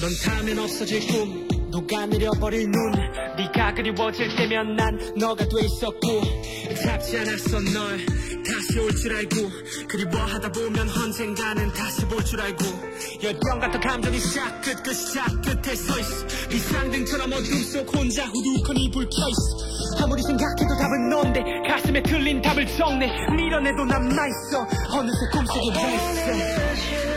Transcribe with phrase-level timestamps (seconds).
[0.00, 1.48] 닿으면 없어질 꿈.
[1.70, 2.92] 녹아내려버릴 눈.
[3.36, 6.22] 네가 그리워질 때면 난 너가 돼 있었고.
[6.84, 8.06] 잡지 않았어 널.
[8.44, 9.36] 다시 올 줄 알고.
[9.88, 12.64] 그리워하다 보면 언젠가는 다시 볼 줄 알고.
[13.22, 16.26] 열병 같은 감정이 싹 끝끝 싹 끝에 서있어.
[16.50, 20.04] 비상등처럼 어둠 속 혼자 후두커니 불 켜있어.
[20.04, 21.42] 아무리 생각해도 답은 넌데.
[21.68, 24.66] 가슴에 틀린 답을 정내 밀어내도 남아있어.
[24.92, 27.15] 어느새 꿈속에 나 있어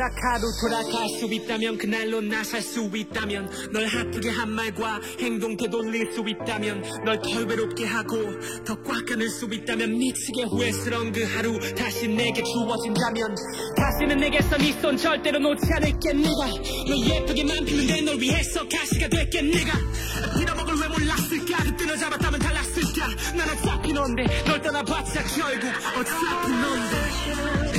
[0.00, 5.54] 딱 하루 돌아갈 수 있다면 그날로 나 살 수 있다면 널 아프게 한 말과 행동
[5.58, 8.16] 되돌릴 수 있다면 널 덜 외롭게 하고
[8.64, 13.34] 더 꽉 안을 수 있다면 미치게 후회스러운 그 하루 다시 내게 주어진다면
[13.76, 16.46] 다시는 내게서 네손 절대로 놓지 않을게 네가
[16.88, 19.72] 널 예쁘게만 피는데 널 위해서 가시가 될게 네가
[20.38, 21.64] 빌어먹을 왜 몰랐을까?
[21.64, 23.06] 그때 널 잡았다면 달랐을까?
[23.36, 25.68] 난 어차피 넌데 널 떠나봤자 결국
[25.98, 27.69] 어차피 넌데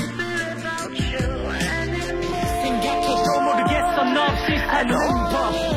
[4.87, 5.70] 생